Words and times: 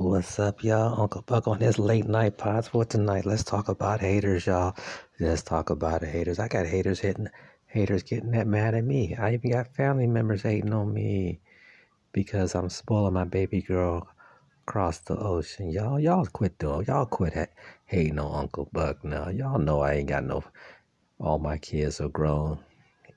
What's 0.00 0.38
up, 0.38 0.62
y'all? 0.62 1.00
Uncle 1.00 1.22
Buck 1.22 1.48
on 1.48 1.58
this 1.58 1.76
late 1.76 2.06
night 2.06 2.38
pod 2.38 2.66
for 2.66 2.84
tonight. 2.84 3.26
Let's 3.26 3.42
talk 3.42 3.68
about 3.68 3.98
haters, 3.98 4.46
y'all. 4.46 4.76
Let's 5.18 5.42
talk 5.42 5.70
about 5.70 6.04
haters. 6.04 6.38
I 6.38 6.46
got 6.46 6.66
haters 6.66 7.00
hitting, 7.00 7.26
haters 7.66 8.04
getting 8.04 8.30
that 8.30 8.46
mad 8.46 8.76
at 8.76 8.84
me. 8.84 9.16
I 9.16 9.34
even 9.34 9.50
got 9.50 9.74
family 9.74 10.06
members 10.06 10.42
hating 10.42 10.72
on 10.72 10.94
me 10.94 11.40
because 12.12 12.54
I'm 12.54 12.68
spoiling 12.68 13.14
my 13.14 13.24
baby 13.24 13.60
girl 13.60 14.06
across 14.62 15.00
the 15.00 15.16
ocean. 15.16 15.68
Y'all, 15.68 15.98
y'all 15.98 16.26
quit 16.26 16.56
doing, 16.58 16.86
y'all 16.86 17.04
quit 17.04 17.34
ha- 17.34 17.46
hating 17.86 18.20
on 18.20 18.42
Uncle 18.42 18.68
Buck 18.72 19.04
now. 19.04 19.30
Y'all 19.30 19.58
know 19.58 19.80
I 19.80 19.94
ain't 19.94 20.10
got 20.10 20.22
no, 20.22 20.44
all 21.18 21.40
my 21.40 21.58
kids 21.58 22.00
are 22.00 22.08
grown 22.08 22.60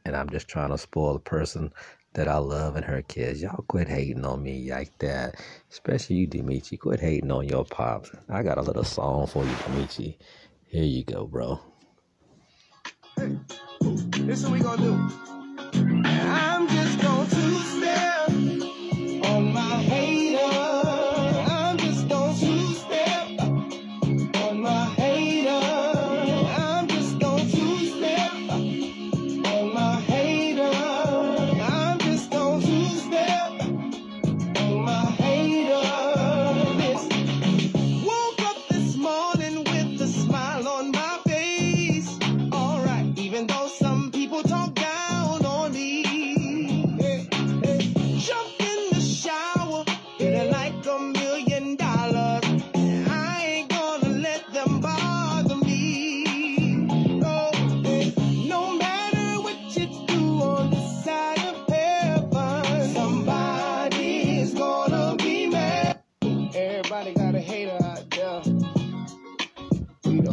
and 0.04 0.16
I'm 0.16 0.32
just 0.32 0.48
trying 0.48 0.72
to 0.72 0.80
spoil 0.80 1.14
the 1.14 1.20
person 1.20 1.72
that 2.14 2.28
I 2.28 2.38
love 2.38 2.76
and 2.76 2.86
her 2.86 3.02
kids. 3.04 3.42
Y'all 3.42 3.64
quit 3.68 3.88
hating 3.90 4.26
on 4.26 4.44
me 4.44 4.72
like 4.72 4.98
that. 5.00 5.36
Especially 5.72 6.18
you, 6.18 6.28
Dimitri. 6.28 6.78
Quit 6.78 7.00
hating 7.00 7.32
on 7.32 7.48
your 7.48 7.66
pops. 7.66 8.12
I 8.30 8.44
got 8.44 8.58
a 8.58 8.62
little 8.64 8.84
song 8.84 9.28
for 9.28 9.46
you, 9.46 9.56
Dimitri. 9.68 10.18
Here 10.68 10.84
you 10.84 11.04
go, 11.06 11.28
bro. 11.28 11.60
Hey, 13.18 13.38
this 14.12 14.44
what 14.44 14.54
we 14.54 14.60
gonna 14.60 14.82
do. 14.82 15.10
I'm 16.16 16.68
just 16.70 17.00
step 17.80 18.30
on 19.26 19.54
my 19.54 19.78
hater. 19.84 20.31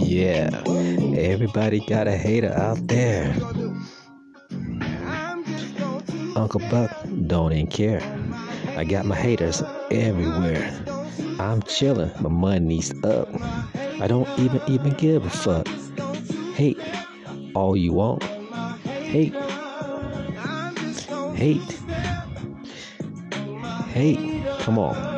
Yeah, 0.09 0.62
everybody 1.19 1.81
got 1.81 2.09
a 2.09 2.17
hater 2.17 2.51
out 2.56 2.78
there. 2.87 3.37
Uncle 6.34 6.61
Buck 6.70 6.91
don't 7.27 7.53
even 7.53 7.67
care. 7.67 8.00
I 8.69 8.84
got 8.84 9.05
my 9.05 9.15
haters 9.15 9.62
everywhere. 9.91 10.73
I'm 11.39 11.61
chilling. 11.61 12.11
My 12.20 12.31
money's 12.31 12.91
up. 13.05 13.28
I 14.00 14.06
don't 14.06 14.27
even 14.39 14.62
even 14.67 14.95
give 14.95 15.27
a 15.27 15.31
fuck. 15.31 15.69
Hate 16.55 16.81
all 17.55 17.77
you 17.77 17.93
want. 17.93 18.22
Hate. 18.22 19.34
Hate. 21.34 21.78
Hate. 23.93 24.47
Come 24.61 24.78
on. 24.78 25.17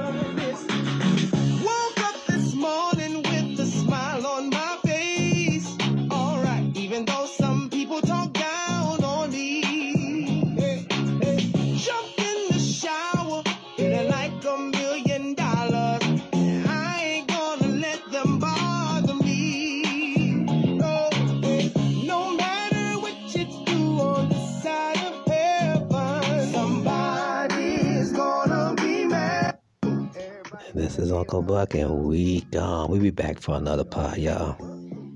This 30.74 30.98
is 30.98 31.12
Uncle 31.12 31.42
Buck, 31.42 31.74
and 31.74 32.04
we 32.04 32.40
gone. 32.42 32.90
We 32.90 32.98
be 32.98 33.10
back 33.10 33.38
for 33.40 33.56
another 33.56 33.84
pod, 33.84 34.18
y'all. 34.18 34.79